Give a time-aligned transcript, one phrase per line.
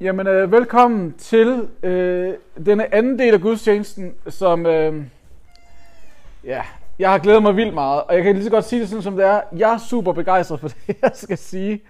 [0.00, 2.34] Jamen, øh, velkommen til øh,
[2.66, 5.04] denne anden del af gudstjenesten, som øh,
[6.44, 6.62] ja,
[6.98, 9.02] jeg har glædet mig vildt meget, og jeg kan lige så godt sige det sådan,
[9.02, 9.40] som det er.
[9.56, 11.82] Jeg er super begejstret for det, jeg skal sige.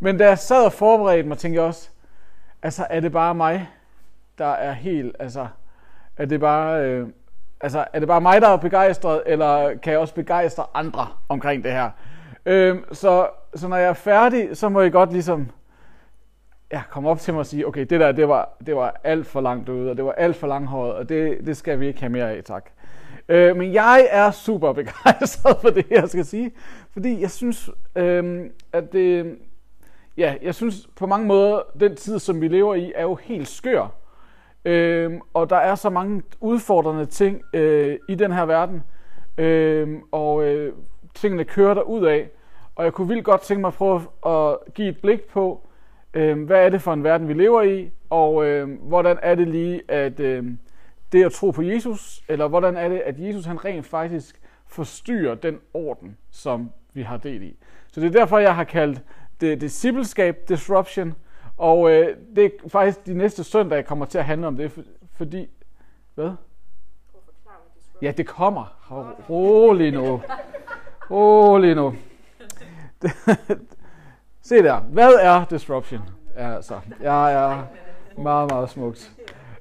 [0.00, 1.88] Men da jeg sad og forberedte mig, tænkte jeg også,
[2.62, 3.68] altså er det bare mig,
[4.38, 5.46] der er helt, altså,
[6.16, 7.06] er det bare, øh,
[7.60, 11.64] altså, er det bare mig, der er begejstret, eller kan jeg også begejstre andre omkring
[11.64, 11.90] det her?
[12.46, 15.50] Øh, så, så når jeg er færdig, så må I godt ligesom
[16.74, 19.26] ja, komme op til mig og sige, okay, det der, det var, det var alt
[19.26, 22.00] for langt ude, og det var alt for langhåret, og det, det skal vi ikke
[22.00, 22.70] have mere af, tak.
[23.28, 26.52] Øh, men jeg er super begejstret for det, jeg skal sige,
[26.92, 29.38] fordi jeg synes, øh, at det,
[30.16, 33.48] ja, jeg synes på mange måder, den tid, som vi lever i, er jo helt
[33.48, 33.88] skør.
[34.64, 38.82] Øh, og der er så mange udfordrende ting øh, i den her verden,
[39.38, 40.72] øh, og øh,
[41.14, 42.28] tingene kører der ud af.
[42.76, 45.68] Og jeg kunne vildt godt tænke mig at prøve at give et blik på,
[46.14, 49.48] øh, hvad er det for en verden, vi lever i, og øh, hvordan er det
[49.48, 50.44] lige, at øh,
[51.12, 55.34] det at tro på Jesus, eller hvordan er det, at Jesus han rent faktisk forstyrrer
[55.34, 57.56] den orden, som vi har del i.
[57.92, 59.02] Så det er derfor, jeg har kaldt
[59.40, 61.14] det discipleskab disruption,
[61.56, 64.72] og øh, det er faktisk de næste søndag, jeg kommer til at handle om det,
[65.16, 65.48] fordi...
[66.14, 66.30] Hvad?
[68.02, 68.64] Ja, det kommer.
[69.30, 70.22] Rolig nu.
[71.10, 71.94] Rolig nu.
[74.44, 74.80] Se der.
[74.80, 76.00] Hvad er disruption?
[76.36, 77.60] Ja, altså, ja, ja.
[78.18, 79.12] Meget, meget smukt.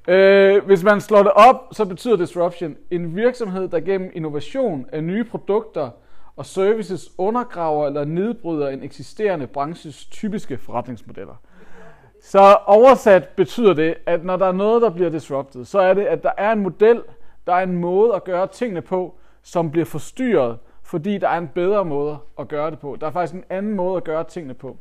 [0.08, 5.04] Øh, hvis man slår det op, så betyder disruption en virksomhed, der gennem innovation af
[5.04, 5.89] nye produkter
[6.36, 11.36] og services undergraver eller nedbryder en eksisterende branches typiske forretningsmodeller.
[12.23, 16.06] Så oversat betyder det, at når der er noget, der bliver disrupted, så er det,
[16.06, 17.02] at der er en model,
[17.48, 21.48] der er en måde at gøre tingene på, som bliver forstyrret, fordi der er en
[21.48, 22.98] bedre måde at gøre det på.
[23.02, 24.78] Der er faktisk en anden måde at gøre tingene på.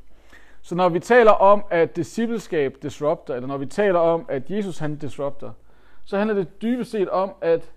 [0.63, 4.79] Så når vi taler om, at discipleskab disrupter, eller når vi taler om, at Jesus
[4.79, 5.51] han disrupter,
[6.05, 7.73] så handler det dybest set om, at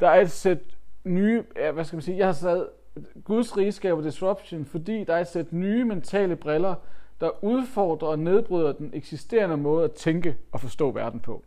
[0.00, 0.58] der er et sæt
[1.04, 2.66] nye, ja, hvad skal man sige, jeg har sat
[3.24, 6.74] Guds rige skaber disruption, fordi der er et sæt nye mentale briller,
[7.20, 11.42] der udfordrer og nedbryder den eksisterende måde at tænke og forstå verden på.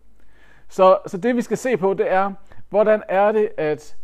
[0.69, 2.33] Så, så det vi skal se på, det er,
[2.69, 3.95] hvordan er det, at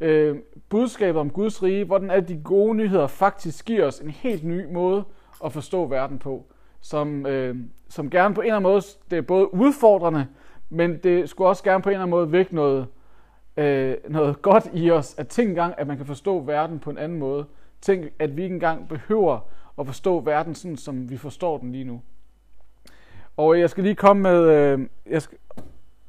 [0.00, 0.36] øh,
[0.68, 4.72] budskabet om Guds rige, hvordan alle de gode nyheder faktisk giver os en helt ny
[4.72, 5.04] måde
[5.44, 6.46] at forstå verden på,
[6.80, 7.56] som, øh,
[7.88, 10.26] som gerne på en eller anden måde, det er både udfordrende,
[10.70, 12.86] men det skulle også gerne på en eller anden måde vække noget,
[13.56, 16.98] øh, noget godt i os, at tænke engang, at man kan forstå verden på en
[16.98, 17.46] anden måde.
[17.80, 19.40] Tænk, at vi ikke engang behøver
[19.78, 22.02] at forstå verden sådan, som vi forstår den lige nu.
[23.36, 25.38] Og jeg skal lige komme med, øh, jeg skal,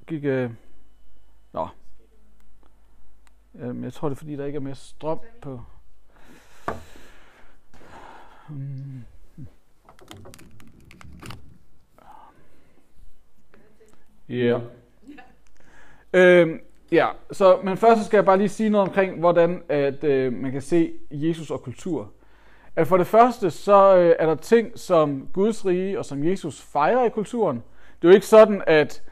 [0.07, 0.49] gik, øh,
[3.59, 5.61] øh, jeg tror det er fordi, der ikke er mere strøm på.
[8.49, 9.03] Hmm.
[14.29, 14.35] Ja.
[14.35, 14.61] Yeah.
[16.13, 16.59] Øhm,
[16.91, 20.33] ja, så, men først så skal jeg bare lige sige noget omkring, hvordan at, øh,
[20.33, 22.11] man kan se Jesus og kultur.
[22.75, 26.61] At for det første, så øh, er der ting, som Guds rige og som Jesus
[26.61, 27.55] fejrer i kulturen.
[28.01, 29.03] Det er jo ikke sådan, at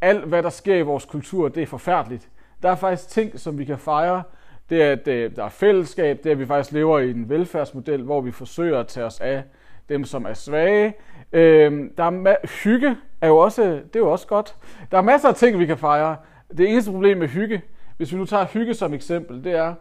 [0.00, 2.30] alt, hvad der sker i vores kultur, det er forfærdeligt.
[2.64, 4.22] Der er faktisk ting, som vi kan fejre.
[4.70, 7.28] Det er, at øh, der er fællesskab, det er, at vi faktisk lever i en
[7.28, 9.42] velfærdsmodel, hvor vi forsøger at tage os af
[9.88, 10.94] dem, som er svage.
[11.32, 14.56] Øh, der er hygge er jo også, det er jo også godt.
[14.90, 16.16] Der er masser af ting, vi kan fejre.
[16.58, 17.62] Det eneste problem med hygge,
[17.96, 19.74] hvis vi nu tager hygge som eksempel, det er,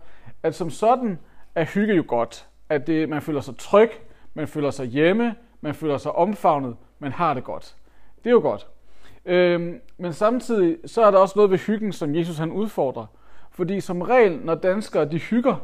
[0.44, 1.20] at som sådan
[1.56, 2.48] er hygge jo godt.
[2.70, 3.92] At det, man føler sig tryg,
[4.34, 7.76] man føler sig hjemme, man føler sig omfavnet, man har det godt.
[8.24, 8.68] Det er jo godt.
[9.26, 13.06] Øhm, men samtidig så er der også noget ved hyggen, som Jesus han udfordrer.
[13.52, 15.56] Fordi som regel, når danskere de hygger,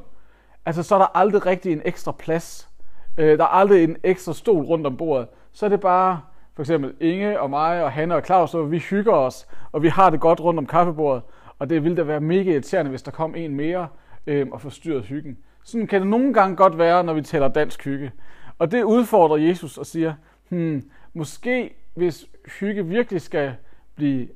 [0.65, 2.69] altså så er der aldrig rigtig en ekstra plads.
[3.17, 5.27] Øh, der er aldrig en ekstra stol rundt om bordet.
[5.51, 6.21] Så er det bare
[6.55, 9.87] for eksempel Inge og mig og Hanne og Claus, og vi hygger os, og vi
[9.87, 11.23] har det godt rundt om kaffebordet.
[11.59, 13.87] Og det ville da være mega irriterende, hvis der kom en mere
[14.27, 15.37] øh, og forstyrrede hyggen.
[15.63, 18.11] Sådan kan det nogle gange godt være, når vi taler dansk hygge.
[18.59, 20.13] Og det udfordrer Jesus og siger,
[20.49, 22.25] hmm, måske hvis
[22.59, 23.55] hygge virkelig skal
[23.95, 24.27] blive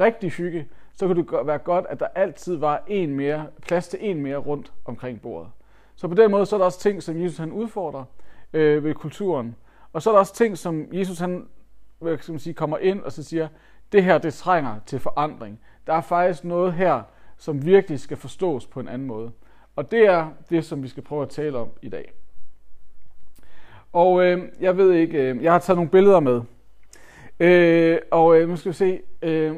[0.00, 3.98] rigtig hygge, så kunne det være godt, at der altid var en mere, plads til
[4.02, 5.50] en mere rundt omkring bordet.
[5.96, 8.04] Så på den måde så er der også ting, som Jesus han udfordrer
[8.52, 9.56] øh, ved kulturen.
[9.92, 11.48] Og så er der også ting, som Jesus han
[11.98, 13.48] hvad skal man sige, kommer ind og så siger,
[13.92, 15.60] det her det trænger til forandring.
[15.86, 17.02] Der er faktisk noget her,
[17.36, 19.32] som virkelig skal forstås på en anden måde.
[19.76, 22.12] Og det er det, som vi skal prøve at tale om i dag.
[23.92, 26.42] Og øh, jeg ved ikke, øh, jeg har taget nogle billeder med.
[27.42, 29.56] Øh, og øh, nu skal vi se, øh,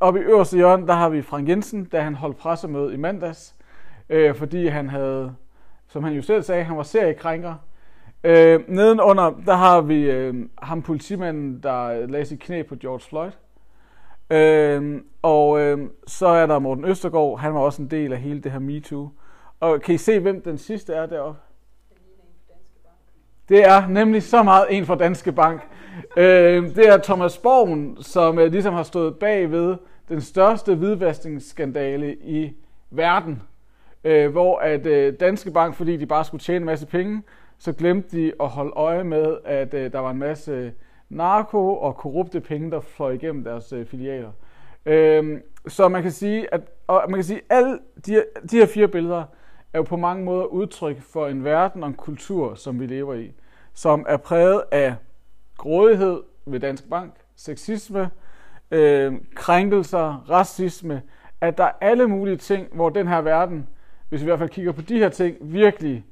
[0.00, 3.54] oppe i øverste hjørne, der har vi Frank Jensen, da han holdt pressemøde i mandags,
[4.08, 5.34] øh, fordi han havde,
[5.88, 7.54] som han jo selv sagde, han var seriekrænker.
[8.24, 13.30] Øh, nedenunder, der har vi øh, ham politimanden, der lagde sit knæ på George Floyd.
[14.30, 18.40] Øh, og øh, så er der Morten Østergaard, han var også en del af hele
[18.40, 19.08] det her MeToo.
[19.60, 21.40] Og kan I se, hvem den sidste er deroppe?
[23.48, 25.68] Det er nemlig så meget en fra Danske Bank
[26.16, 29.76] øh, det er Thomas Borgen, som øh, ligesom har stået bag ved
[30.08, 32.56] den største hvidvaskningsskandale i
[32.90, 33.42] verden.
[34.04, 37.22] Øh, hvor at øh, Danske Bank, fordi de bare skulle tjene en masse penge,
[37.58, 40.72] så glemte de at holde øje med, at øh, der var en masse
[41.08, 44.30] narko og korrupte penge, der fløj igennem deres øh, filialer.
[44.86, 48.88] Øh, så man kan sige, at og man kan sige, alle de, de her fire
[48.88, 49.24] billeder
[49.72, 53.14] er jo på mange måder udtryk for en verden og en kultur, som vi lever
[53.14, 53.32] i,
[53.74, 54.94] som er præget af
[55.56, 58.10] grådighed ved Dansk Bank, sexisme,
[58.70, 61.02] øh, krænkelser, racisme,
[61.40, 63.68] at der er alle mulige ting, hvor den her verden,
[64.08, 66.04] hvis vi i hvert fald kigger på de her ting, virkelig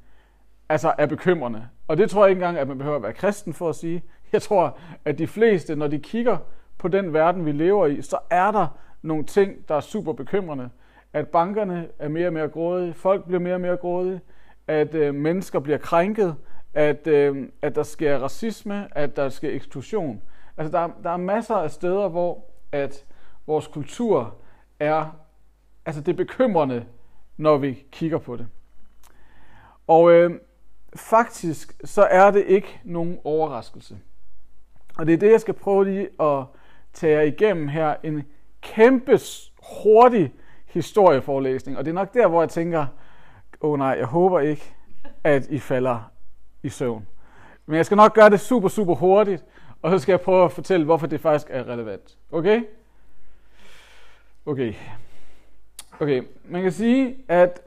[0.69, 1.67] altså er bekymrende.
[1.87, 4.03] Og det tror jeg ikke engang, at man behøver at være kristen for at sige.
[4.31, 6.37] Jeg tror, at de fleste, når de kigger
[6.77, 8.67] på den verden, vi lever i, så er der
[9.01, 10.69] nogle ting, der er super bekymrende.
[11.13, 14.21] At bankerne er mere og mere grådige, folk bliver mere og mere grådige,
[14.67, 16.35] at øh, mennesker bliver krænket,
[16.75, 20.21] at, øh, at der sker racisme, at der sker eksklusion.
[20.57, 23.05] Altså der, der er masser af steder, hvor at
[23.47, 24.35] vores kultur
[24.79, 25.19] er,
[25.85, 26.85] altså det er bekymrende,
[27.37, 28.47] når vi kigger på det.
[29.87, 30.39] Og øh,
[30.95, 33.97] faktisk så er det ikke nogen overraskelse.
[34.97, 36.43] Og det er det, jeg skal prøve lige at
[36.93, 37.95] tage jer igennem her.
[38.03, 38.23] En
[38.61, 39.19] kæmpe
[39.83, 40.33] hurtig
[40.65, 41.77] historieforelæsning.
[41.77, 42.85] Og det er nok der, hvor jeg tænker,
[43.61, 44.75] åh oh, nej, jeg håber ikke,
[45.23, 46.11] at I falder
[46.65, 47.07] i søvn.
[47.65, 49.45] Men jeg skal nok gøre det super, super hurtigt,
[49.81, 52.17] og så skal jeg prøve at fortælle, hvorfor det faktisk er relevant.
[52.31, 52.61] Okay?
[54.45, 54.73] Okay.
[55.99, 57.61] Okay, man kan sige, at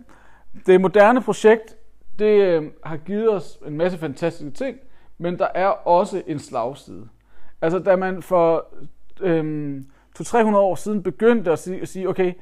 [0.67, 1.77] det moderne projekt,
[2.19, 4.79] det øh, har givet os en masse fantastiske ting,
[5.19, 7.09] men der er også en slagside.
[7.63, 8.67] Altså, da man for
[9.21, 9.87] øhm,
[10.19, 12.33] 200-300 år siden begyndte at sige, at sige, okay,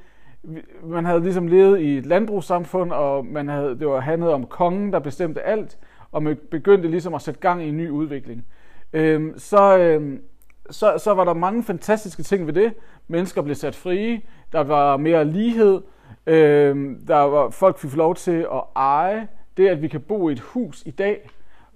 [0.83, 4.93] man havde ligesom levet i et landbrugssamfund, og man havde, det var handlet om kongen,
[4.93, 5.79] der bestemte alt,
[6.13, 8.45] og man begyndte ligesom at sætte gang i en ny udvikling.
[8.93, 10.19] Øh, så, øh,
[10.71, 12.75] så, så var der mange fantastiske ting ved det.
[13.09, 14.21] Mennesker blev sat frie,
[14.53, 15.81] der var mere lighed,
[16.27, 19.29] øh, der var, folk fik lov til at eje.
[19.57, 21.31] Det, at vi kan bo i et hus i dag,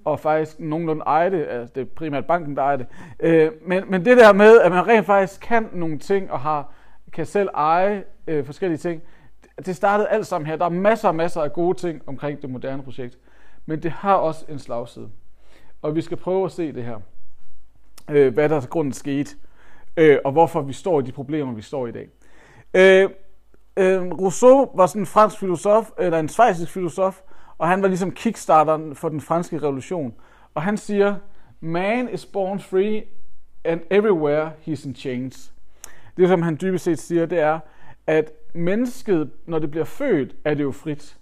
[0.04, 2.86] og faktisk nogenlunde eje det, altså det er primært banken, der ejer det.
[3.20, 6.72] Øh, men, men det der med, at man rent faktisk kan nogle ting, og har,
[7.12, 9.02] kan selv eje øh, forskellige ting,
[9.66, 10.56] det startede alt sammen her.
[10.56, 13.18] Der er masser og masser af gode ting omkring det moderne projekt.
[13.70, 15.10] Men det har også en slagside.
[15.82, 17.00] Og vi skal prøve at se det her.
[18.10, 19.36] Øh, hvad der til grunden skete.
[19.96, 22.08] Øh, og hvorfor vi står i de problemer, vi står i i dag.
[22.74, 23.10] Øh,
[23.76, 27.20] øh, Rousseau var sådan en fransk filosof, øh, eller en svejsisk filosof,
[27.58, 30.14] og han var ligesom kickstarteren for den franske revolution.
[30.54, 31.16] Og han siger,
[31.60, 33.04] man is born free,
[33.64, 35.52] and everywhere he's in chains.
[36.16, 37.58] Det, som han dybest set siger, det er,
[38.06, 41.19] at mennesket, når det bliver født, er det jo frit.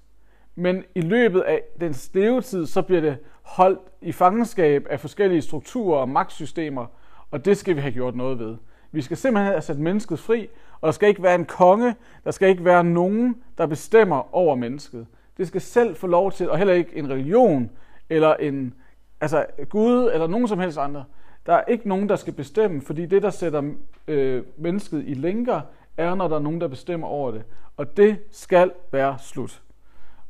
[0.59, 6.01] Men i løbet af den levetid, så bliver det holdt i fangenskab af forskellige strukturer
[6.01, 6.87] og magtsystemer,
[7.31, 8.57] og det skal vi have gjort noget ved.
[8.93, 10.49] Vi skal simpelthen have sat mennesket fri,
[10.81, 11.95] og der skal ikke være en konge,
[12.25, 15.07] der skal ikke være nogen, der bestemmer over mennesket.
[15.37, 17.71] Det skal selv få lov til, og heller ikke en religion,
[18.11, 18.75] eller en
[19.21, 21.05] altså Gud, eller nogen som helst andre.
[21.47, 23.63] Der er ikke nogen, der skal bestemme, fordi det, der sætter
[24.09, 25.61] øh, mennesket i lænker,
[25.97, 27.45] er, når der er nogen, der bestemmer over det.
[27.77, 29.63] Og det skal være slut.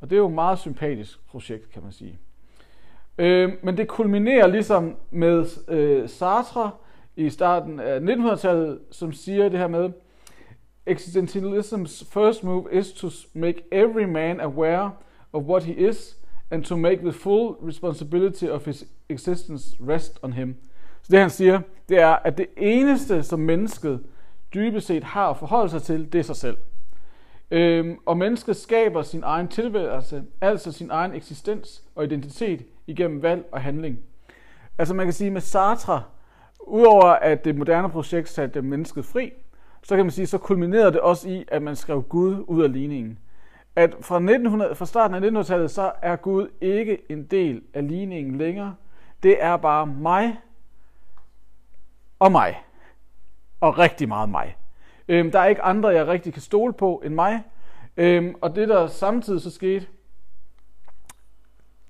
[0.00, 2.18] Og det er jo et meget sympatisk projekt, kan man sige.
[3.18, 6.70] Øh, men det kulminerer ligesom med øh, Sartre
[7.16, 9.90] i starten af 1900-tallet, som siger det her med,
[10.90, 14.90] Existentialism's first move is to make every man aware
[15.32, 16.16] of what he is
[16.50, 20.56] and to make the full responsibility of his existence rest on him.
[21.02, 24.00] Så det han siger, det er, at det eneste, som mennesket
[24.54, 26.56] dybest set har at forholde sig til, det er sig selv.
[27.50, 33.44] Øhm, og mennesket skaber sin egen tilværelse, altså sin egen eksistens og identitet igennem valg
[33.52, 33.98] og handling.
[34.78, 36.02] Altså man kan sige med Sartre,
[36.60, 39.32] udover at det moderne projekt satte mennesket fri,
[39.82, 42.72] så kan man sige, så kulminerede det også i, at man skrev Gud ud af
[42.72, 43.18] ligningen.
[43.76, 48.38] At fra, 1900, fra starten af 1900-tallet, så er Gud ikke en del af ligningen
[48.38, 48.74] længere.
[49.22, 50.40] Det er bare mig
[52.18, 52.62] og mig.
[53.60, 54.56] Og rigtig meget mig.
[55.08, 57.42] Øhm, der er ikke andre, jeg rigtig kan stole på end mig.
[57.96, 59.86] Øhm, og det, der samtidig så skete,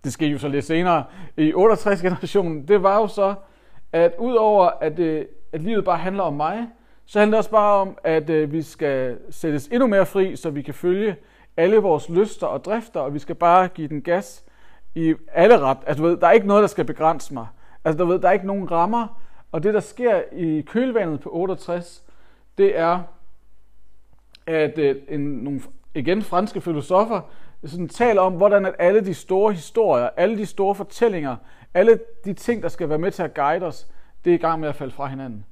[0.04, 1.04] det skete jo så lidt senere,
[1.36, 3.34] i 68-generationen, det var jo så,
[3.92, 6.68] at udover at, øh, at livet bare handler om mig,
[7.06, 10.50] så handler det også bare om, at øh, vi skal sættes endnu mere fri, så
[10.50, 11.16] vi kan følge
[11.56, 14.44] alle vores lyster og drifter, og vi skal bare give den gas
[14.94, 15.78] i alle ret.
[15.86, 17.46] Altså, du ved, der er ikke noget, der skal begrænse mig.
[17.84, 19.22] Altså, du ved, der er ikke nogen rammer.
[19.52, 22.04] Og det, der sker i kølvandet på 68,
[22.58, 23.02] det er,
[24.46, 25.60] at øh, en, nogle,
[25.94, 27.20] igen franske filosofer
[27.64, 31.36] sådan taler om, hvordan at alle de store historier, alle de store fortællinger,
[31.74, 33.86] alle de ting, der skal være med til at guide os,
[34.24, 35.44] det er i gang med at falde fra hinanden.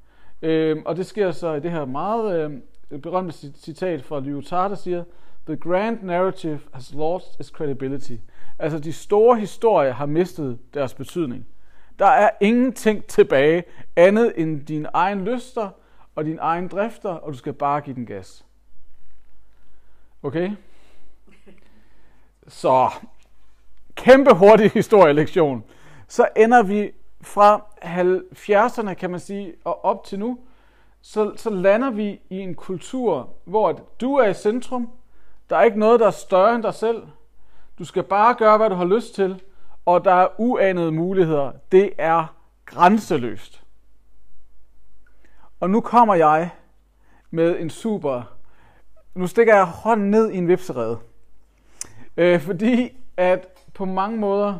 [0.43, 2.61] Øh, og det sker så i det her meget
[2.91, 5.05] øh, berømte citat fra Lyotard, der siger,
[5.47, 8.13] The grand narrative has lost its credibility.
[8.59, 11.47] Altså de store historier har mistet deres betydning.
[11.99, 13.65] Der er ingenting tilbage
[13.97, 15.69] andet end dine egen lyster
[16.17, 18.45] og dine egen drifter, og du skal bare give den gas.
[20.23, 20.51] Okay?
[22.49, 22.91] Så,
[23.95, 25.65] kæmpe hurtig historielektion.
[26.09, 30.39] Så ender vi fra 70'erne, kan man sige, og op til nu,
[31.03, 34.91] så, så lander vi i en kultur, hvor du er i centrum.
[35.51, 37.03] Der er ikke noget, der er større end dig selv.
[37.79, 39.43] Du skal bare gøre, hvad du har lyst til,
[39.87, 41.53] og der er uanede muligheder.
[41.73, 43.66] Det er grænseløst.
[45.61, 46.51] Og nu kommer jeg
[47.31, 48.23] med en super...
[49.15, 50.99] Nu stikker jeg hånden ned i en vipserede.
[52.17, 54.59] Øh, fordi at på mange måder,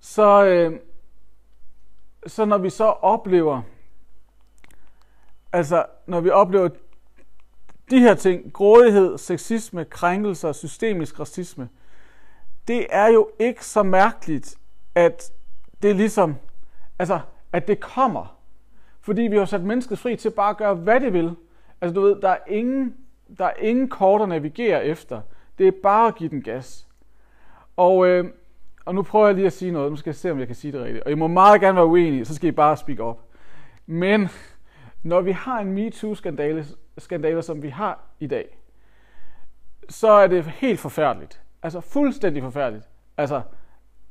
[0.00, 0.80] så, øh,
[2.26, 3.62] så når vi så oplever,
[5.52, 6.68] altså når vi oplever
[7.90, 11.68] de her ting, grådighed, sexisme, krænkelser, systemisk racisme,
[12.68, 14.56] det er jo ikke så mærkeligt,
[14.94, 15.32] at
[15.82, 16.36] det ligesom,
[16.98, 17.20] altså,
[17.52, 18.39] at det kommer.
[19.00, 21.34] Fordi vi har sat mennesket fri til bare at gøre, hvad det vil.
[21.80, 22.96] Altså, du ved, der er ingen,
[23.38, 25.20] der er ingen kort at navigere efter.
[25.58, 26.88] Det er bare at give den gas.
[27.76, 28.24] Og, øh,
[28.84, 29.90] og nu prøver jeg lige at sige noget.
[29.90, 31.04] Nu skal jeg se, om jeg kan sige det rigtigt.
[31.04, 33.24] Og I må meget gerne være uenige, så skal I bare speak op.
[33.86, 34.28] Men
[35.02, 36.66] når vi har en MeToo-skandale,
[36.98, 38.58] skandale, som vi har i dag,
[39.88, 41.42] så er det helt forfærdeligt.
[41.62, 42.88] Altså fuldstændig forfærdeligt.
[43.16, 43.42] Altså,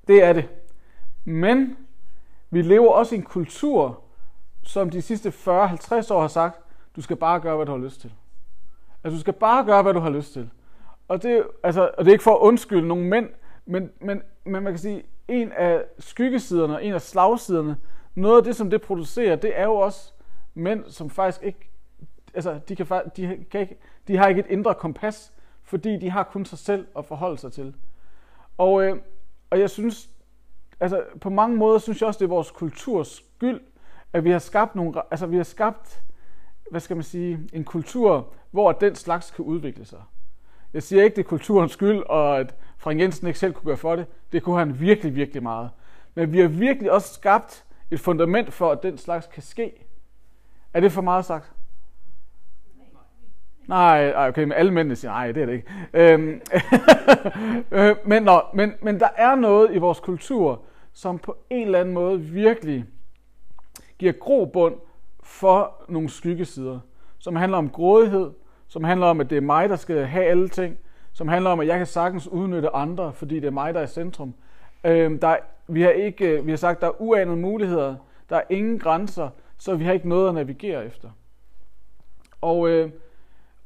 [0.08, 0.50] det er det.
[1.26, 1.78] Men
[2.50, 4.04] vi lever også i en kultur,
[4.64, 5.34] som de sidste 40-50
[6.14, 6.60] år har sagt,
[6.96, 8.14] du skal bare gøre, hvad du har lyst til.
[9.04, 10.50] Altså, du skal bare gøre, hvad du har lyst til.
[11.08, 13.30] Og det, altså, og det er ikke for at undskylde nogen mænd,
[13.66, 17.78] men, men, men man kan sige, en af skyggesiderne, en af slagsiderne,
[18.16, 20.12] noget af det, som det producerer, det er jo også
[20.54, 21.70] mænd, som faktisk ikke,
[22.34, 22.88] altså, de, kan,
[23.18, 26.88] de, kan ikke, de har ikke et indre kompas, fordi de har kun sig selv
[26.98, 27.76] at forholde sig til.
[28.58, 28.98] Og, øh,
[29.50, 30.10] og jeg synes,
[30.80, 33.62] altså på mange måder synes jeg også, det er vores kulturs skyld,
[34.14, 36.04] at vi har skabt nogle, altså vi har skabt,
[36.72, 40.02] hvad skal man sige, en kultur, hvor den slags kan udvikle sig.
[40.74, 43.78] Jeg siger ikke, det er kulturens skyld, og at Frank Jensen ikke selv kunne gøre
[43.78, 44.06] for det.
[44.32, 45.70] Det kunne han virkelig, virkelig meget.
[46.16, 49.86] Men vi har virkelig også skabt et fundament for, at den slags kan ske.
[50.74, 51.52] Er det for meget sagt?
[53.68, 55.68] Nej, nej okay, men alle mændene siger, nej, det er det ikke.
[55.94, 56.42] Øhm,
[57.72, 60.62] øh, men, nå, men, men der er noget i vores kultur,
[60.94, 62.86] som på en eller anden måde virkelig
[64.00, 64.76] giver grobund
[65.24, 66.80] for nogle skyggesider,
[67.20, 68.32] som handler om grådighed,
[68.68, 70.78] som handler om, at det er mig, der skal have alle ting,
[71.14, 73.84] som handler om, at jeg kan sagtens udnytte andre, fordi det er mig, der er
[73.84, 74.34] i centrum.
[74.84, 75.36] Øh, der,
[75.68, 77.96] vi, har ikke, øh, vi har sagt, der er uanede muligheder,
[78.30, 81.10] der er ingen grænser, så vi har ikke noget at navigere efter.
[82.42, 82.92] Og, øh,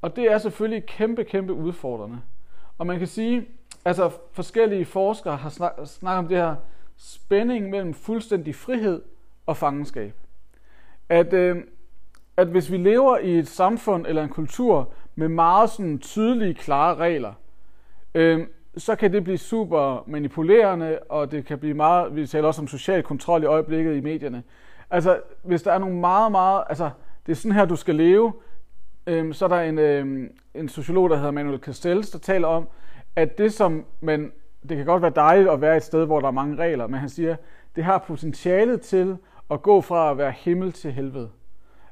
[0.02, 2.22] og det er selvfølgelig kæmpe, kæmpe udfordrende.
[2.78, 3.48] Og man kan sige,
[3.86, 6.56] altså forskellige forskere har snakket snak om det her
[6.98, 9.02] spænding mellem fuldstændig frihed
[9.46, 10.14] og fangenskab.
[11.14, 11.58] At, øh,
[12.38, 16.96] at hvis vi lever i et samfund eller en kultur med meget sådan tydelige, klare
[16.96, 17.34] regler,
[18.16, 22.62] øh, så kan det blive super manipulerende, og det kan blive meget, vi taler også
[22.62, 24.44] om social kontrol i øjeblikket i medierne.
[24.90, 26.90] Altså, hvis der er nogle meget, meget, altså,
[27.26, 28.34] det er sådan her, du skal leve,
[29.08, 32.68] øh, så er der en, øh, en sociolog, der hedder Manuel Castells, der taler om,
[33.16, 34.32] at det som man,
[34.70, 37.00] det kan godt være dejligt at være et sted, hvor der er mange regler, men
[37.00, 37.36] han siger,
[37.76, 39.18] det har potentialet til
[39.52, 41.30] at gå fra at være himmel til helvede.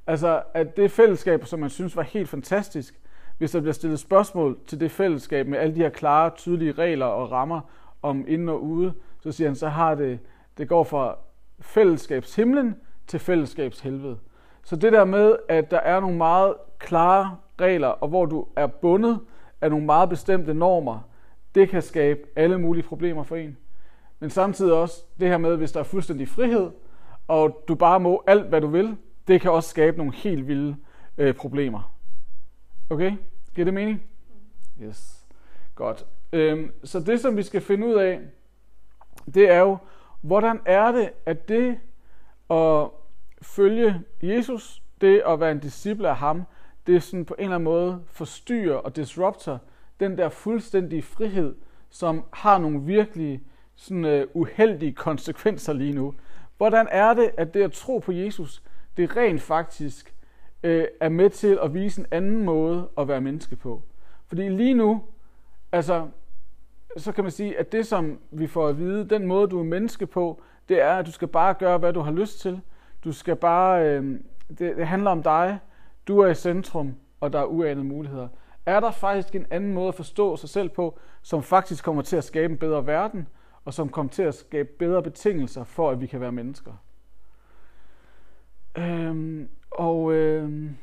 [0.07, 2.99] Altså, at det fællesskab, som man synes var helt fantastisk,
[3.37, 7.05] hvis der bliver stillet spørgsmål til det fællesskab med alle de her klare, tydelige regler
[7.05, 7.61] og rammer
[8.01, 10.19] om inden og ude, så siger han, så har det,
[10.57, 11.17] det går fra
[11.59, 12.75] fællesskabshimlen
[13.07, 14.17] til fællesskabshelvede.
[14.63, 18.67] Så det der med, at der er nogle meget klare regler, og hvor du er
[18.67, 19.19] bundet
[19.61, 20.99] af nogle meget bestemte normer,
[21.55, 23.57] det kan skabe alle mulige problemer for en.
[24.19, 26.69] Men samtidig også det her med, hvis der er fuldstændig frihed,
[27.31, 28.97] og du bare må alt, hvad du vil,
[29.27, 30.75] det kan også skabe nogle helt vilde
[31.17, 31.95] øh, problemer.
[32.89, 33.13] Okay?
[33.55, 34.03] Giver det mening?
[34.81, 35.25] Yes.
[35.75, 36.05] Godt.
[36.33, 38.19] Øhm, så det, som vi skal finde ud af,
[39.33, 39.77] det er jo,
[40.21, 41.79] hvordan er det, at det
[42.49, 42.89] at
[43.41, 46.43] følge Jesus, det at være en disciple af ham,
[46.87, 49.57] det sådan på en eller anden måde forstyrrer og disrupter
[49.99, 51.55] den der fuldstændige frihed,
[51.89, 53.41] som har nogle virkelig
[53.75, 56.13] sådan øh, uheldige konsekvenser lige nu.
[56.61, 58.63] Hvordan er det, at det at tro på Jesus,
[58.97, 60.15] det rent faktisk
[60.63, 63.81] øh, er med til at vise en anden måde at være menneske på?
[64.27, 65.03] Fordi lige nu,
[65.71, 66.07] altså,
[66.97, 69.63] så kan man sige, at det som vi får at vide, den måde du er
[69.63, 72.61] menneske på, det er, at du skal bare gøre, hvad du har lyst til.
[73.03, 75.59] Du skal bare, øh, det, det handler om dig.
[76.07, 78.27] Du er i centrum, og der er uanede muligheder.
[78.65, 82.17] Er der faktisk en anden måde at forstå sig selv på, som faktisk kommer til
[82.17, 83.27] at skabe en bedre verden,
[83.65, 86.73] og som kommer til at skabe bedre betingelser for, at vi kan være mennesker?
[88.77, 90.75] Øhm, og øhm,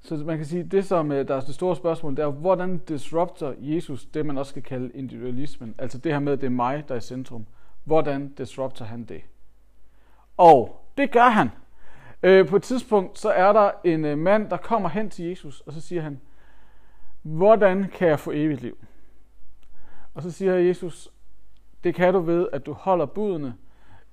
[0.00, 2.78] så man kan sige, det som øh, der er det store spørgsmål, det er, hvordan
[2.78, 5.74] disrupter Jesus det, man også skal kalde individualismen?
[5.78, 7.46] Altså det her med, at det er mig, der er i centrum.
[7.84, 9.22] Hvordan disrupter han det?
[10.36, 11.50] Og det gør han.
[12.22, 15.60] Øh, på et tidspunkt, så er der en øh, mand, der kommer hen til Jesus,
[15.60, 16.20] og så siger han,
[17.22, 18.78] hvordan kan jeg få evigt liv?
[20.14, 21.12] Og så siger Jesus,
[21.84, 23.54] det kan du ved, at du holder budene,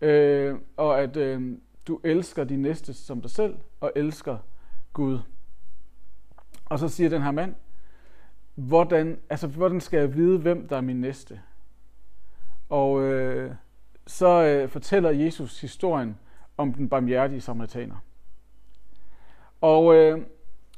[0.02, 1.58] øh, og at øh,
[1.88, 4.38] du elsker de næste som dig selv, og elsker
[4.94, 5.20] Gud.
[6.66, 7.56] Og så siger den her mand,
[8.56, 11.42] hvordan, altså, hvordan skal jeg vide, hvem der er min næste?
[12.70, 13.52] Og øh,
[14.08, 16.18] så øh, fortæller Jesus historien
[16.58, 17.96] om den barmhjertige samaritaner.
[19.62, 20.22] Og øh,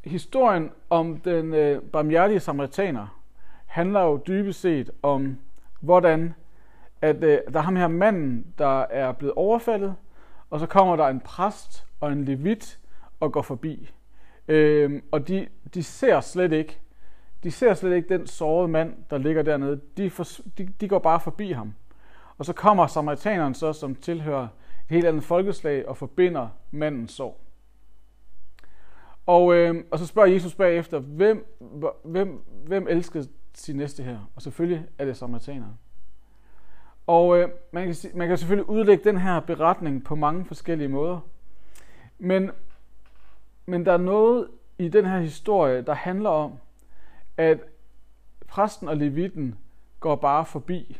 [0.04, 3.22] historien om den øh, barmhjertige samaritaner
[3.66, 5.38] handler jo dybest set om,
[5.80, 6.34] hvordan
[7.02, 9.96] at øh, der er ham her manden, der er blevet overfaldet,
[10.50, 12.80] og så kommer der en præst og en levit
[13.20, 13.92] og går forbi.
[14.48, 16.80] Øh, og de, de ser slet ikke,
[17.44, 19.82] de ser slet ikke den sårede mand, der ligger dernede.
[19.98, 20.26] De, for,
[20.58, 21.74] de, de går bare forbi ham.
[22.38, 24.50] Og så kommer samaritaneren så, som tilhører et
[24.90, 27.42] helt andet folkeslag, og forbinder mandens sår.
[29.26, 31.58] Og, øh, og så spørger Jesus bagefter, hvem,
[32.04, 34.32] hvem, hvem elsker sin næste her?
[34.36, 35.74] Og selvfølgelig er det samaritaneren.
[37.12, 41.20] Og øh, man, kan, man kan selvfølgelig udlægge den her beretning på mange forskellige måder.
[42.20, 42.52] Men,
[43.66, 46.54] men der er noget i den her historie, der handler om,
[47.38, 47.60] at
[48.48, 49.58] præsten og levitten
[50.00, 51.00] går bare forbi.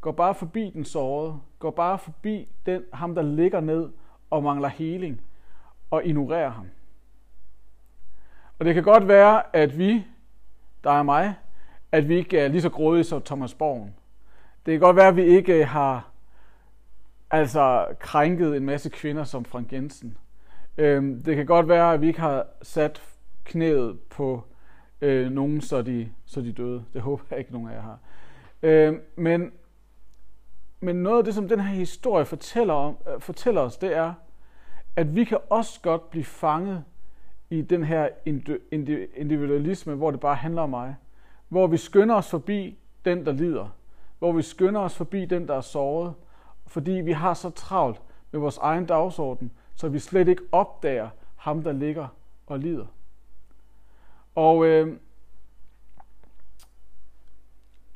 [0.00, 1.40] Går bare forbi den sårede.
[1.58, 3.90] Går bare forbi den, ham, der ligger ned
[4.30, 5.20] og mangler heling.
[5.90, 6.66] Og ignorerer ham.
[8.58, 10.06] Og det kan godt være, at vi,
[10.84, 11.34] der er mig,
[11.92, 13.94] at vi ikke er lige så grådige som Thomas Borgen.
[14.66, 16.10] Det kan godt være, at vi ikke øh, har
[17.30, 20.16] altså krænket en masse kvinder som Frank Jensen.
[20.78, 23.02] Øhm, det kan godt være, at vi ikke har sat
[23.44, 24.44] knæet på
[25.00, 26.84] øh, nogen, så de, så de døde.
[26.92, 27.98] Det håber jeg ikke, nogen af jer har.
[28.62, 29.52] Øh, men,
[30.80, 34.14] men noget af det, som den her historie fortæller, om, øh, fortæller os, det er,
[34.96, 36.84] at vi kan også godt blive fanget
[37.50, 38.08] i den her
[39.16, 40.96] individualisme, hvor det bare handler om mig.
[41.48, 43.68] Hvor vi skynder os forbi den, der lider.
[44.22, 46.14] Hvor vi skynder os forbi den, der er såret.
[46.66, 51.62] Fordi vi har så travlt med vores egen dagsorden, så vi slet ikke opdager ham,
[51.62, 52.08] der ligger
[52.46, 52.86] og lider.
[54.34, 54.98] Og øh,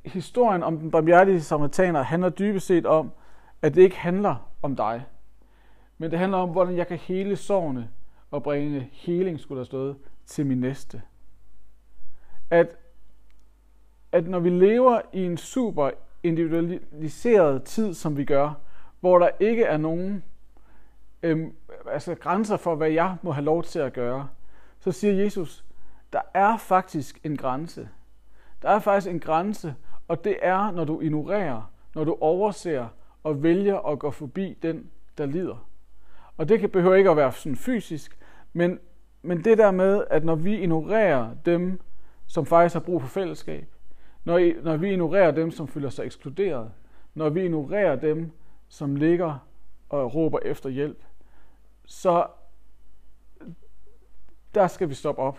[0.05, 3.13] historien om den barmhjertige samaritaner handler dybest set om,
[3.63, 5.05] at det ikke handler om dig,
[5.99, 7.91] men det handler om, hvordan jeg kan hele sårene
[8.31, 11.03] og bringe heling, skulle der stået, til min næste.
[12.51, 12.77] At,
[14.13, 15.91] at når vi lever i en super
[16.27, 18.55] individualiseret tid, som vi gør,
[19.01, 20.25] hvor der ikke er nogen
[21.23, 21.53] øhm,
[21.91, 24.29] altså grænser for, hvad jeg må have lov til at gøre,
[24.81, 25.65] så siger Jesus,
[26.13, 27.89] der er faktisk en grænse.
[28.63, 29.75] Der er faktisk en grænse,
[30.09, 32.89] og det er, når du ignorerer, når du overser
[33.23, 35.69] og vælger at gå forbi den, der lider.
[36.37, 38.19] Og det kan behøver ikke at være sådan fysisk,
[38.53, 38.79] men,
[39.23, 41.81] men det der med, at når vi ignorerer dem,
[42.27, 43.76] som faktisk har brug for fællesskab,
[44.27, 46.71] når, når vi ignorerer dem, som føler sig ekskluderet,
[47.15, 48.31] når vi ignorerer dem,
[48.69, 49.39] som ligger
[49.89, 51.03] og råber efter hjælp,
[51.85, 52.27] så
[54.55, 55.39] der skal vi stoppe op.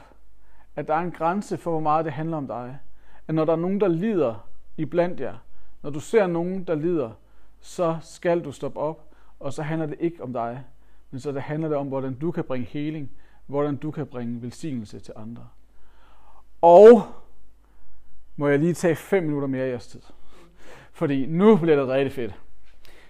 [0.76, 2.80] At der er en grænse for, hvor meget det handler om dig.
[3.28, 5.36] At når der er nogen, der lider i blandt jer,
[5.82, 7.12] når du ser nogen, der lider,
[7.60, 9.04] så skal du stoppe op,
[9.40, 10.64] og så handler det ikke om dig,
[11.12, 13.12] men så det handler det om, hvordan du kan bringe heling,
[13.46, 15.48] hvordan du kan bringe velsignelse til andre.
[16.62, 17.02] Og
[18.38, 20.02] må jeg lige tage 5 minutter mere i jeres tid.
[20.92, 22.34] Fordi nu bliver det rigtig fedt.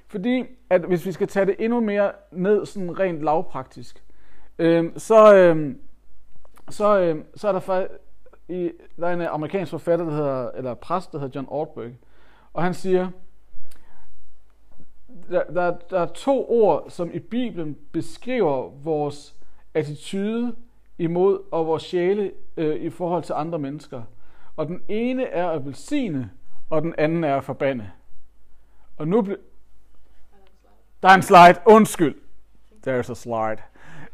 [0.08, 4.04] Fordi at hvis vi skal tage det endnu mere ned, sådan rent lavpraktisk,
[4.60, 5.76] øh, så, øh,
[6.70, 7.94] så, øh, så er der faktisk,
[8.50, 11.92] i, der er en amerikansk forfatter, der hedder, eller præst, der hedder John Ortberg,
[12.54, 13.10] og han siger,
[15.30, 19.36] der, der, der er to ord, som i Bibelen beskriver vores
[19.74, 20.56] attitude
[20.98, 24.02] imod og vores sjæle øh, i forhold til andre mennesker.
[24.58, 26.30] Og den ene er at velsigne,
[26.70, 27.92] og den anden er at forbande.
[28.98, 29.38] Og nu bliver...
[31.02, 31.60] Der er en slide.
[31.66, 32.16] Undskyld.
[32.88, 33.62] There's a slide.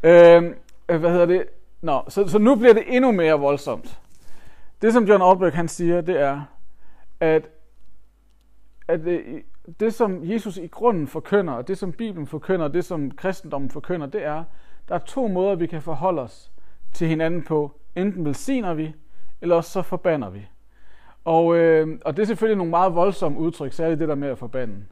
[0.04, 0.56] Øhm,
[0.90, 1.46] øh, hvad hedder det?
[1.82, 4.00] Nå, så, så nu bliver det endnu mere voldsomt.
[4.82, 6.42] Det som John Ortberg han siger, det er,
[7.20, 7.50] at,
[8.88, 9.44] at øh, det,
[9.80, 13.72] det som Jesus i grunden forkynder, og det som Bibelen forkynder, og det som kristendommen
[13.72, 14.44] forkynder, det er,
[14.88, 16.52] der er to måder, vi kan forholde os
[16.94, 17.80] til hinanden på.
[17.96, 18.94] Enten velsigner vi,
[19.44, 20.48] eller også så forbander vi.
[21.26, 24.38] Og, øh, og det er selvfølgelig nogle meget voldsomme udtryk, særligt det der med at
[24.38, 24.86] forbande.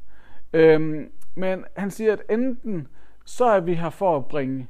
[0.54, 2.88] Øh, men han siger, at enten
[3.26, 4.68] så er vi her for at bringe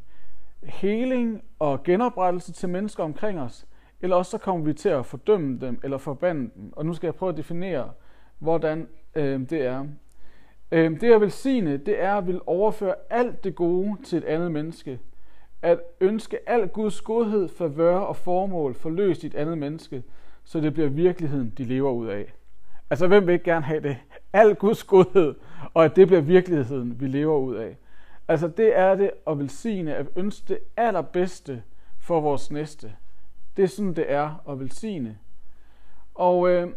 [0.64, 3.68] heling og genoprettelse til mennesker omkring os,
[4.02, 6.74] eller også så kommer vi til at fordømme dem eller forbande dem.
[6.76, 7.92] Og nu skal jeg prøve at definere,
[8.40, 9.86] hvordan øh, det er.
[10.72, 14.52] Øh, det at velsigne, det er at vil overføre alt det gode til et andet
[14.52, 15.00] menneske.
[15.62, 20.04] At ønske al Guds godhed, favør og formål forløst i et andet menneske,
[20.44, 22.34] så det bliver virkeligheden, de lever ud af.
[22.90, 23.98] Altså, hvem vil ikke gerne have det?
[24.34, 25.36] Al Guds godhed,
[25.74, 27.78] og at det bliver virkeligheden, vi lever ud af.
[28.28, 31.64] Altså, det er det at velsigne, at ønske det allerbedste
[32.00, 32.94] for vores næste.
[33.58, 35.18] Det er sådan, det er at velsigne.
[36.16, 36.68] Og, øh,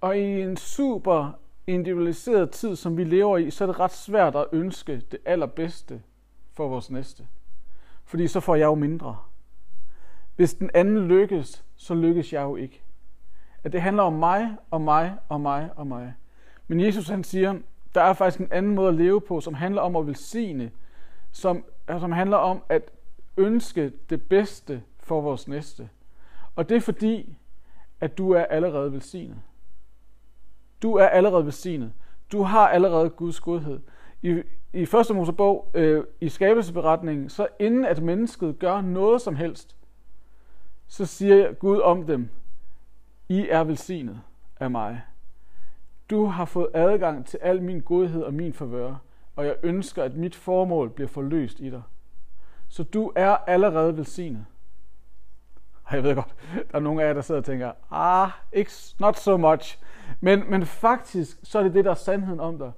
[0.00, 4.36] og i en super individualiseret tid, som vi lever i, så er det ret svært
[4.36, 6.02] at ønske det allerbedste
[6.52, 7.26] for vores næste.
[8.14, 9.16] Fordi så får jeg jo mindre.
[10.36, 12.82] Hvis den anden lykkes, så lykkes jeg jo ikke.
[13.64, 16.14] At det handler om mig, og mig, og mig, og mig.
[16.68, 17.58] Men Jesus han siger,
[17.94, 20.70] der er faktisk en anden måde at leve på, som handler om at velsigne,
[21.32, 22.90] som, altså, som handler om at
[23.36, 25.88] ønske det bedste for vores næste.
[26.56, 27.38] Og det er fordi,
[28.00, 29.40] at du er allerede velsignet.
[30.82, 31.92] Du er allerede velsignet.
[32.32, 33.80] Du har allerede Guds godhed.
[34.22, 34.42] I,
[34.74, 39.76] i første Mosebog, øh, i skabelsesberetningen, så inden at mennesket gør noget som helst,
[40.86, 42.28] så siger Gud om dem,
[43.28, 44.20] I er velsignet
[44.60, 45.02] af mig.
[46.10, 48.94] Du har fået adgang til al min godhed og min favør,
[49.36, 51.82] og jeg ønsker, at mit formål bliver forløst i dig.
[52.68, 54.44] Så du er allerede velsignet.
[55.84, 56.34] Og jeg ved godt,
[56.70, 59.78] der er nogle af jer, der sidder og tænker, ah, ikke, not so much.
[60.20, 62.72] Men, men faktisk, så er det det, der er sandheden om dig.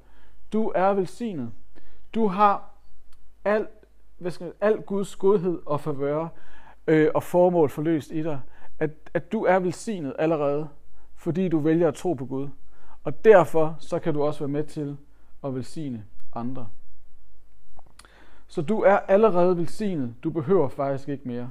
[0.52, 1.52] Du er velsignet.
[2.16, 2.70] Du har
[3.44, 3.66] al,
[4.18, 6.28] hvad skal jeg, al Guds godhed og favør
[6.86, 8.40] øh, og formål forløst i dig.
[8.78, 10.68] At, at du er velsignet allerede,
[11.14, 12.48] fordi du vælger at tro på Gud.
[13.04, 14.96] Og derfor så kan du også være med til
[15.44, 16.68] at velsigne andre.
[18.46, 20.14] Så du er allerede velsignet.
[20.24, 21.50] Du behøver faktisk ikke mere.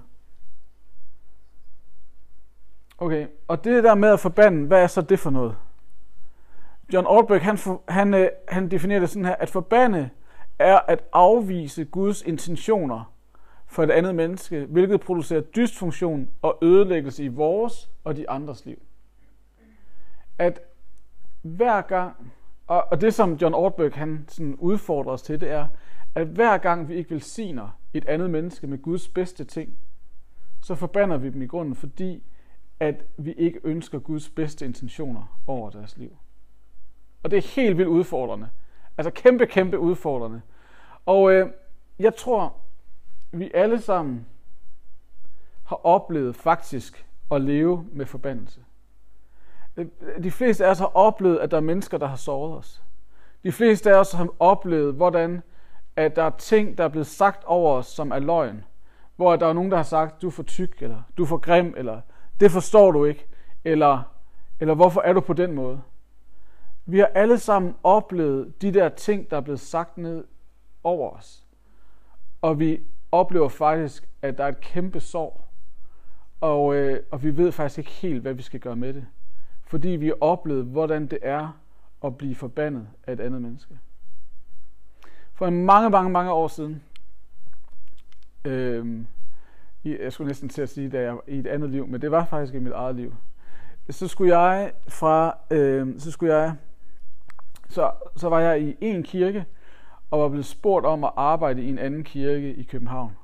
[2.97, 5.55] Okay, og det der med at forbande, hvad er så det for noget?
[6.93, 10.09] John Ortberg, han, han, øh, han definerer det sådan her, at forbande
[10.59, 13.13] er at afvise Guds intentioner
[13.67, 18.81] for et andet menneske, hvilket producerer dysfunktion og ødelæggelse i vores og de andres liv.
[20.37, 20.61] At
[21.41, 22.33] hver gang,
[22.67, 25.67] og, og det som John Ortberg han sådan udfordrer os til, det er,
[26.15, 29.77] at hver gang vi ikke velsigner et andet menneske med Guds bedste ting,
[30.61, 32.23] så forbander vi dem i grunden, fordi
[32.79, 36.17] at vi ikke ønsker Guds bedste intentioner over deres liv.
[37.23, 38.49] Og det er helt vildt udfordrende.
[38.97, 40.41] Altså kæmpe, kæmpe udfordrende.
[41.05, 41.49] Og øh,
[41.99, 42.53] jeg tror,
[43.31, 44.25] vi alle sammen
[45.63, 48.59] har oplevet faktisk at leve med forbandelse.
[49.77, 49.87] Øh,
[50.23, 52.83] de fleste af os har oplevet, at der er mennesker, der har såret os.
[53.43, 55.41] De fleste af os har oplevet, hvordan
[55.95, 58.63] at der er ting, der er blevet sagt over os, som er løgn.
[59.15, 61.37] Hvor der er nogen, der har sagt, du er for tyk, eller du er for
[61.37, 62.01] grim, eller
[62.39, 63.27] det forstår du ikke,
[63.63, 64.01] eller,
[64.59, 65.81] eller hvorfor er du på den måde?
[66.85, 70.23] Vi har alle sammen oplevet de der ting, der er blevet sagt ned
[70.83, 71.45] over os.
[72.41, 75.41] Og vi oplever faktisk, at der er et kæmpe sorg.
[76.41, 79.05] Og, øh, og vi ved faktisk ikke helt, hvad vi skal gøre med det.
[79.63, 81.59] Fordi vi har oplevet, hvordan det er
[82.03, 83.79] at blive forbandet af et andet menneske.
[85.33, 86.83] For mange, mange, mange år siden,
[88.45, 89.05] øh,
[89.85, 92.25] jeg skulle næsten til at sige, da jeg i et andet liv, men det var
[92.25, 93.15] faktisk i mit eget liv.
[93.89, 96.55] Så skulle jeg fra, øh, så skulle jeg,
[97.69, 99.45] så, så var jeg i en kirke,
[100.11, 103.17] og var blevet spurgt om at arbejde i en anden kirke i København.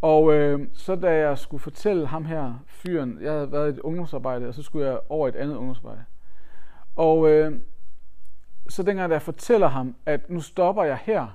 [0.00, 3.78] Og øh, så da jeg skulle fortælle ham her, fyren, jeg havde været i et
[3.78, 6.04] ungdomsarbejde, og så skulle jeg over et andet ungdomsarbejde.
[6.96, 7.60] Og øh,
[8.68, 11.26] så dengang, da jeg fortæller ham, at nu stopper jeg her,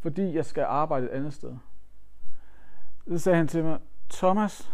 [0.00, 1.56] fordi jeg skal arbejde et andet sted.
[3.08, 3.78] Så sagde han til mig,
[4.10, 4.72] Thomas,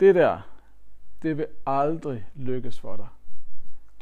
[0.00, 0.40] det der,
[1.22, 3.06] det vil aldrig lykkes for dig.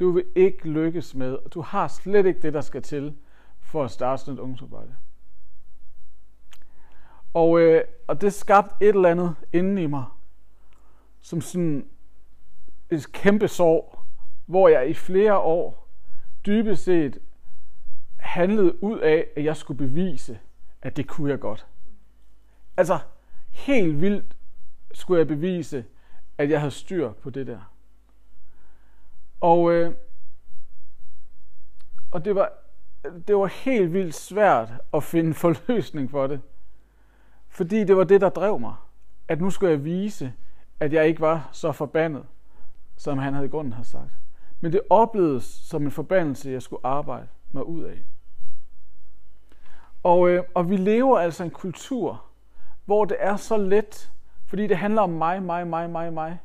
[0.01, 3.15] Du vil ikke lykkes med, og du har slet ikke det, der skal til
[3.61, 4.97] for at starte sådan et ungdomsarbejde.
[7.35, 10.05] Og, øh, og det skabte et eller andet inden i mig,
[11.21, 11.89] som sådan
[12.91, 13.99] et kæmpe sorg,
[14.47, 15.89] hvor jeg i flere år
[16.47, 17.19] dybest set
[18.17, 20.39] handlede ud af, at jeg skulle bevise,
[20.83, 21.67] at det kunne jeg godt.
[22.77, 22.99] Altså,
[23.51, 24.37] helt vildt
[24.93, 25.85] skulle jeg bevise,
[26.39, 27.70] at jeg havde styr på det der.
[29.41, 29.95] Og, øh,
[32.11, 32.53] og det, var,
[33.29, 36.41] det var helt vildt svært at finde forløsning for det.
[37.49, 38.75] Fordi det var det, der drev mig.
[39.29, 40.33] At nu skulle jeg vise,
[40.81, 42.27] at jeg ikke var så forbandet,
[42.97, 44.11] som han havde i grunden har sagt.
[44.61, 47.99] Men det oplevedes som en forbandelse, jeg skulle arbejde mig ud af.
[50.03, 52.25] Og, øh, og vi lever altså en kultur,
[52.85, 54.13] hvor det er så let,
[54.47, 56.39] fordi det handler om mig, mig, mig, mig, mig,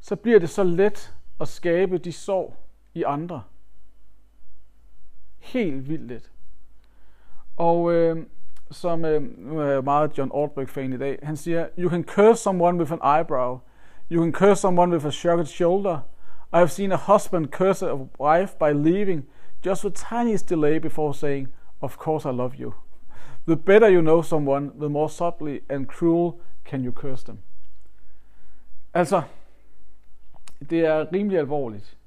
[0.00, 2.56] så bliver det så let at skabe de sorg
[2.94, 3.42] i andre.
[5.38, 6.30] Helt vildt lidt.
[7.56, 8.26] Og øh,
[8.70, 12.42] som, øh, nu er jeg meget John Ortberg-fan i dag, han siger, You can curse
[12.42, 13.58] someone with an eyebrow.
[14.10, 15.98] You can curse someone with a shrugged shoulder.
[16.52, 19.24] I have seen a husband curse a wife by leaving
[19.66, 21.48] just the tiniest delay before saying,
[21.80, 22.74] Of course I love you.
[23.46, 27.38] The better you know someone, the more subtly and cruel can you curse them.
[28.94, 29.22] Altså,
[30.70, 31.98] det er rimelig alvorligt.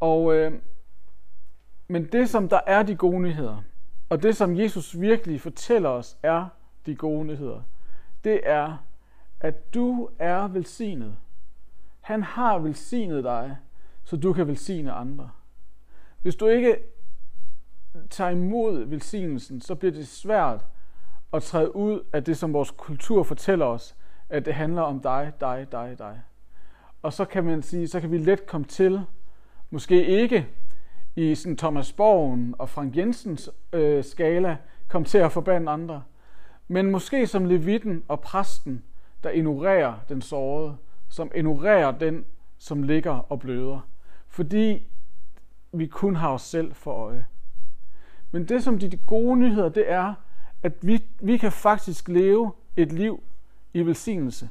[0.00, 0.52] Og, øh,
[1.88, 3.62] men det, som der er de gode nyheder,
[4.08, 6.46] og det, som Jesus virkelig fortæller os, er
[6.86, 7.62] de gode nyheder,
[8.24, 8.76] det er,
[9.40, 11.16] at du er velsignet.
[12.00, 13.56] Han har velsignet dig,
[14.04, 15.30] så du kan velsigne andre.
[16.22, 16.76] Hvis du ikke
[18.10, 20.66] tager imod velsignelsen, så bliver det svært
[21.32, 23.96] at træde ud af det, som vores kultur fortæller os,
[24.30, 26.20] at det handler om dig, dig, dig, dig.
[27.02, 29.02] Og så kan man sige, så kan vi let komme til,
[29.70, 30.46] måske ikke
[31.16, 34.56] i sådan Thomas Borgen og Frank Jensens øh, skala,
[34.88, 36.02] komme til at forbande andre,
[36.68, 38.82] men måske som levitten og præsten,
[39.22, 40.76] der ignorerer den sårede,
[41.08, 42.24] som ignorerer den,
[42.58, 43.80] som ligger og bløder,
[44.28, 44.88] fordi
[45.72, 47.26] vi kun har os selv for øje.
[48.30, 50.14] Men det, som de gode nyheder, det er,
[50.62, 53.22] at vi, vi kan faktisk leve et liv
[53.78, 54.50] i velsignelse.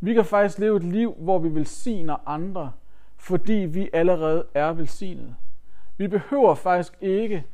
[0.00, 2.72] Vi kan faktisk leve et liv, hvor vi velsigner andre,
[3.16, 5.34] fordi vi allerede er velsignet.
[5.96, 7.44] Vi behøver faktisk ikke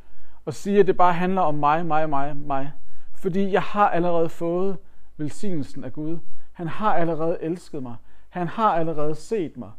[0.47, 2.73] at sige, at det bare handler om mig, mig, mig, mig.
[3.15, 4.77] Fordi jeg har allerede fået
[5.17, 6.19] velsignelsen af Gud.
[6.53, 7.95] Han har allerede elsket mig.
[8.29, 9.71] Han har allerede set mig.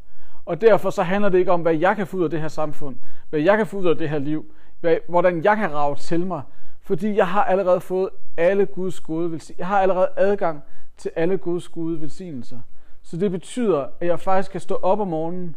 [0.45, 2.47] Og derfor så handler det ikke om, hvad jeg kan få ud af det her
[2.47, 2.95] samfund,
[3.29, 4.45] hvad jeg kan få ud af det her liv,
[4.79, 6.41] hvad, hvordan jeg kan rave til mig,
[6.81, 9.53] fordi jeg har allerede fået alle Guds gode velsignelser.
[9.57, 10.63] Jeg har allerede adgang
[10.97, 12.59] til alle Guds gode velsignelser.
[13.01, 15.55] Så det betyder, at jeg faktisk kan stå op om morgenen,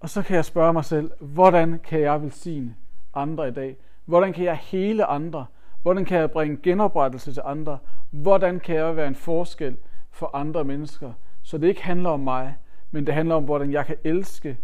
[0.00, 2.74] og så kan jeg spørge mig selv, hvordan kan jeg velsigne
[3.14, 3.76] andre i dag?
[4.04, 5.46] Hvordan kan jeg hele andre?
[5.82, 7.78] Hvordan kan jeg bringe genoprettelse til andre?
[8.10, 9.76] Hvordan kan jeg være en forskel
[10.10, 11.12] for andre mennesker?
[11.42, 12.54] Så det ikke handler om mig,
[12.90, 14.58] men det handler om, hvordan jeg kan elske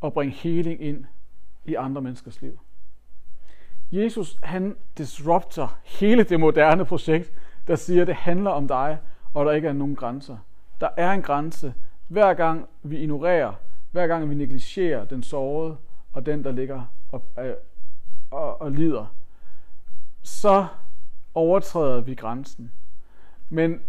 [0.00, 1.04] og bringe heling ind
[1.64, 2.58] i andre menneskers liv.
[3.92, 7.32] Jesus, han disrupter hele det moderne projekt,
[7.66, 8.98] der siger, at det handler om dig,
[9.34, 10.36] og der ikke er nogen grænser.
[10.80, 11.74] Der er en grænse,
[12.08, 13.52] hver gang vi ignorerer,
[13.90, 15.76] hver gang vi negligerer den sårede
[16.12, 17.54] og den, der ligger og, øh,
[18.30, 19.14] og, og lider,
[20.22, 20.66] så
[21.34, 22.72] overtræder vi grænsen.
[23.48, 23.80] Men,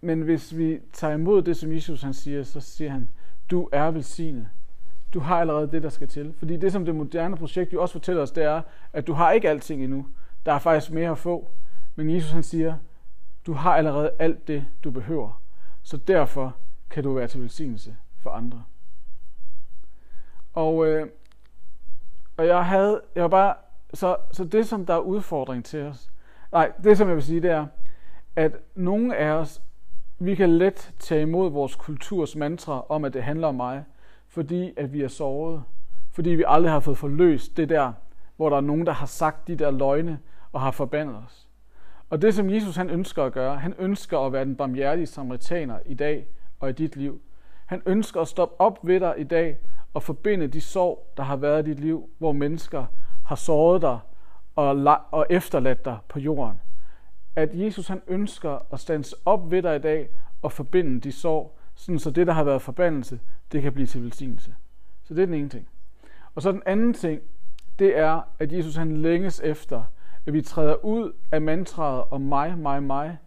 [0.00, 3.08] men hvis vi tager imod det, som Jesus han siger, så siger han,
[3.50, 4.48] du er velsignet.
[5.14, 6.34] Du har allerede det, der skal til.
[6.38, 9.32] Fordi det, som det moderne projekt jo også fortæller os, det er, at du har
[9.32, 10.06] ikke alting endnu.
[10.46, 11.50] Der er faktisk mere at få.
[11.96, 12.76] Men Jesus han siger,
[13.46, 15.42] du har allerede alt det, du behøver.
[15.82, 16.56] Så derfor
[16.90, 18.62] kan du være til velsignelse for andre.
[20.54, 21.08] Og, øh,
[22.36, 23.54] og jeg havde, jeg var bare,
[23.94, 26.10] så, så det som der er udfordring til os,
[26.52, 27.66] nej, det som jeg vil sige, det er,
[28.36, 29.62] at nogle af os,
[30.18, 33.84] vi kan let tage imod vores kulturs mantra om, at det handler om mig,
[34.28, 35.62] fordi at vi er såret.
[36.10, 37.92] Fordi vi aldrig har fået forløst det der,
[38.36, 40.18] hvor der er nogen, der har sagt de der løgne
[40.52, 41.43] og har forbandet os.
[42.14, 45.78] Og det, som Jesus han ønsker at gøre, han ønsker at være den barmhjertige samaritaner
[45.86, 46.26] i dag
[46.60, 47.20] og i dit liv.
[47.66, 49.58] Han ønsker at stoppe op ved dig i dag
[49.94, 52.86] og forbinde de sorg, der har været i dit liv, hvor mennesker
[53.24, 53.98] har såret dig
[54.56, 56.60] og, og efterladt dig på jorden.
[57.36, 60.08] At Jesus han ønsker at stands op ved dig i dag
[60.42, 63.20] og forbinde de sorg, sådan så det, der har været forbandelse,
[63.52, 64.54] det kan blive til velsignelse.
[65.04, 65.68] Så det er den ene ting.
[66.34, 67.20] Og så den anden ting,
[67.78, 69.84] det er, at Jesus han længes efter,
[70.26, 73.18] at vi træder ud af mantraet om mig, mig, mig,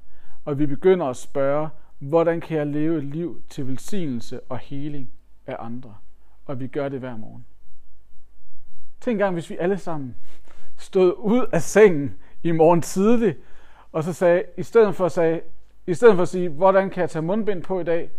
[0.45, 5.11] og vi begynder at spørge, hvordan kan jeg leve et liv til velsignelse og heling
[5.47, 5.95] af andre?
[6.45, 7.45] Og vi gør det hver morgen.
[9.01, 10.15] Tænk engang, hvis vi alle sammen
[10.77, 13.35] stod ud af sengen i morgen tidlig,
[13.91, 15.41] og så sagde, i stedet for at, sige,
[15.87, 18.11] i stedet for at sige, hvordan kan jeg tage mundbind på i dag,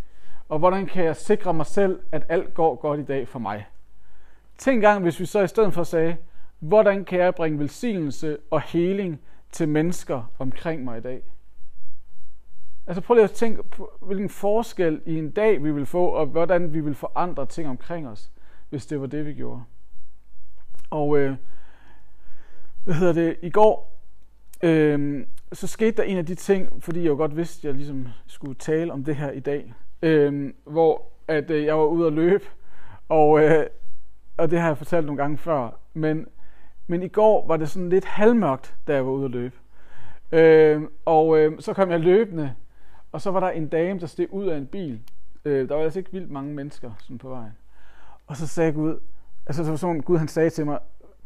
[0.48, 3.66] og hvordan kan jeg sikre mig selv, at alt går godt i dag for mig?
[4.58, 6.16] Tænk engang, hvis vi så i stedet for sagde,
[6.58, 9.20] hvordan kan jeg bringe velsignelse og heling
[9.52, 11.22] til mennesker omkring mig i dag?
[12.86, 16.26] Altså prøv lige at tænke på, hvilken forskel i en dag vi vil få, og
[16.26, 18.30] hvordan vi vil forandre ting omkring os,
[18.70, 19.62] hvis det var det, vi gjorde.
[20.90, 21.36] Og øh,
[22.84, 24.00] hvad hedder det, i går,
[24.62, 27.74] øh, så skete der en af de ting, fordi jeg jo godt vidste, at jeg
[27.74, 32.06] ligesom skulle tale om det her i dag, øh, hvor at øh, jeg var ude
[32.06, 32.44] at løbe,
[33.08, 33.66] og, øh,
[34.36, 36.26] og det har jeg fortalt nogle gange før, men,
[36.88, 39.56] men i går var det sådan lidt halvmørkt, da jeg var ude at løbe.
[40.32, 42.54] Øh, og øh, så kom jeg løbende,
[43.12, 45.00] og så var der en dame, der steg ud af en bil.
[45.44, 47.52] Øh, der var altså ikke vildt mange mennesker sådan på vejen.
[48.26, 49.00] Og så sagde Gud,
[49.46, 50.78] altså så var sådan, Gud han sagde til mig,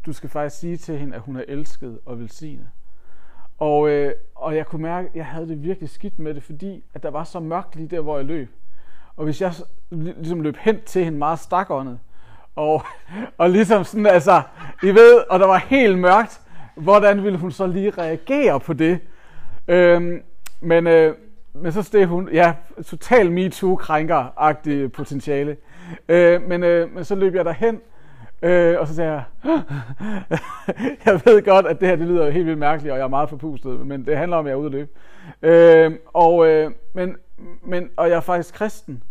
[0.07, 2.69] du skal faktisk sige til hende, at hun er elsket og velsignet.
[3.59, 6.85] Og, øh, og jeg kunne mærke, at jeg havde det virkelig skidt med det, fordi
[6.95, 8.51] at der var så mørkt lige der, hvor jeg løb.
[9.17, 9.53] Og hvis jeg
[9.91, 11.99] ligesom løb hen til hende meget stakåndet,
[12.57, 12.83] og,
[13.39, 14.43] og ligesom sådan, altså,
[14.83, 16.41] I ved, og der var helt mørkt,
[16.75, 18.99] hvordan ville hun så lige reagere på det?
[19.69, 20.23] Øhm,
[20.61, 21.15] men, øh,
[21.55, 22.53] men så steg hun, ja,
[22.87, 25.57] total MeToo-krænker-agtig potentiale.
[26.09, 27.81] Øh, men, øh, men så løb jeg derhen,
[28.43, 29.25] øh, og så sagde jeg,
[31.07, 33.29] jeg ved godt, at det her det lyder helt vildt mærkeligt, og jeg er meget
[33.29, 34.91] forpustet, men det handler om, at jeg er ude at løbe.
[35.43, 37.17] Øh, og, øh, men,
[37.63, 39.03] men, og jeg er faktisk kristen.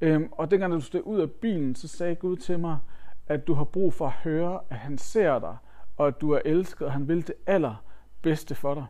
[0.00, 2.78] Øh, og dengang da du stod ud af bilen, så sagde Gud til mig,
[3.30, 5.56] at du har brug for at høre, at han ser dig,
[5.96, 8.86] og at du er elsket, og han vil det allerbedste for dig.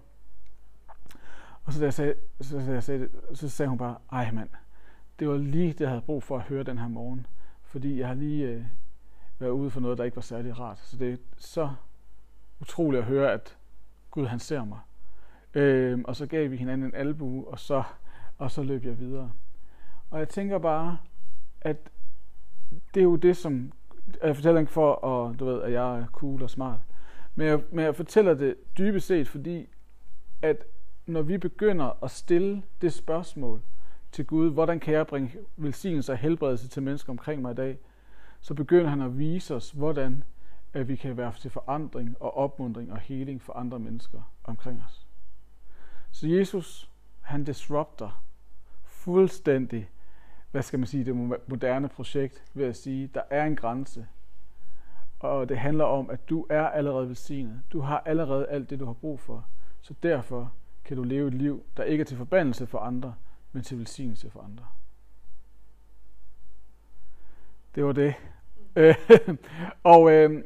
[1.64, 4.30] Og så, da jeg sagde, så, så, jeg sagde det, så sagde hun bare, ej
[4.30, 4.48] mand,
[5.18, 7.26] det var lige det, jeg havde brug for at høre den her morgen.
[7.62, 8.64] Fordi jeg har lige øh,
[9.38, 10.78] været ude for noget, der ikke var særlig rart.
[10.78, 11.70] Så det er så
[12.60, 13.56] utroligt at høre, at
[14.10, 14.78] Gud han ser mig.
[15.54, 17.82] Øh, og så gav vi hinanden en albu, og så,
[18.38, 19.32] og så løb jeg videre.
[20.10, 20.98] Og jeg tænker bare,
[21.60, 21.90] at
[22.94, 23.72] det er jo det, som...
[24.22, 26.78] Jeg fortæller ikke for, at, du ved, at jeg er cool og smart.
[27.34, 29.68] Men jeg, men jeg fortæller det dybest set, fordi
[30.42, 30.64] at
[31.06, 33.62] når vi begynder at stille det spørgsmål
[34.12, 37.78] til Gud, hvordan kan jeg bringe velsignelse og helbredelse til mennesker omkring mig i dag,
[38.40, 40.24] så begynder han at vise os, hvordan
[40.72, 45.06] at vi kan være til forandring og opmundring og heling for andre mennesker omkring os.
[46.10, 48.24] Så Jesus, han disrupter
[48.84, 49.90] fuldstændig,
[50.50, 54.06] hvad skal man sige, det moderne projekt ved at sige, der er en grænse,
[55.18, 57.62] og det handler om, at du er allerede velsignet.
[57.72, 59.46] Du har allerede alt det, du har brug for.
[59.80, 60.52] Så derfor
[60.84, 63.14] kan du leve et liv, der ikke er til forbandelse for andre,
[63.52, 64.64] men til velsignelse for andre.
[67.74, 68.14] Det var det.
[69.94, 70.44] og øh,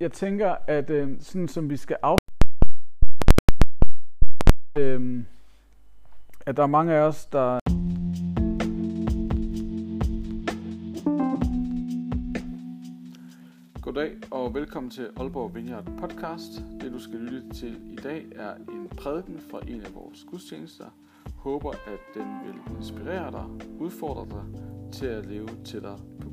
[0.00, 2.18] jeg tænker, at øh, sådan som vi skal af
[4.76, 5.24] øh,
[6.46, 7.58] at der er mange af os, der
[13.94, 16.64] Goddag og velkommen til Aalborg Vineyard podcast.
[16.80, 20.84] Det du skal lytte til i dag er en prædiken fra en af vores gudstjenester.
[21.36, 23.44] Håber at den vil inspirere dig,
[23.80, 24.44] udfordre dig
[24.92, 26.28] til at leve tættere på